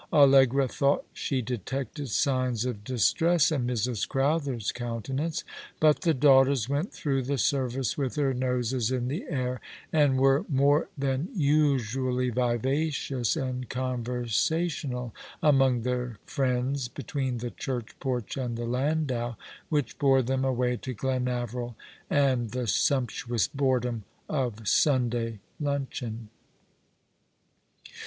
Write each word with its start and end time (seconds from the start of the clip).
Allegra 0.11 0.67
thought 0.67 1.05
she 1.13 1.43
detected 1.43 2.09
signs 2.09 2.65
of 2.65 2.83
distress 2.83 3.51
in 3.51 3.67
Mrs. 3.67 4.07
Crowther's 4.09 4.71
countenance; 4.71 5.43
but 5.79 6.01
the 6.01 6.15
daughters 6.15 6.67
went 6.67 6.91
through 6.91 7.21
the 7.21 7.37
service 7.37 7.99
with 7.99 8.15
their 8.15 8.33
noses 8.33 8.89
in 8.91 9.09
the 9.09 9.21
air, 9.29 9.61
and 9.93 10.17
were 10.17 10.43
more 10.49 10.89
than 10.97 11.27
usually 11.35 12.31
Yiyacious 12.31 13.39
and 13.39 13.69
conversational 13.69 15.13
among 15.43 15.83
their 15.83 16.17
friends 16.25 16.87
between 16.87 17.37
the 17.37 17.51
church 17.51 17.89
porch 17.99 18.37
and 18.37 18.57
the 18.57 18.65
landau 18.65 19.35
which 19.69 19.99
bore 19.99 20.23
them 20.23 20.43
away 20.43 20.77
to 20.77 20.95
Glenaveril, 20.95 21.75
and 22.09 22.49
the 22.53 22.65
sumptuous 22.65 23.47
boredom 23.47 24.03
of 24.27 24.67
Sunday 24.67 25.37
luncheon. 25.59 26.29